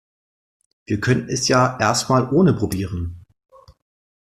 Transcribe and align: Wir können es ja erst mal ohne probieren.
Wir 0.87 0.99
können 0.99 1.29
es 1.29 1.47
ja 1.47 1.77
erst 1.79 2.09
mal 2.09 2.27
ohne 2.33 2.53
probieren. 2.55 3.21